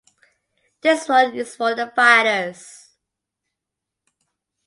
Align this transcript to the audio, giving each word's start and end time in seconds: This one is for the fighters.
This 0.81 1.07
one 1.07 1.35
is 1.35 1.55
for 1.55 1.75
the 1.75 1.91
fighters. 1.95 2.89